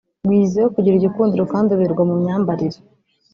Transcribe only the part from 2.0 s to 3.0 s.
mu myambarire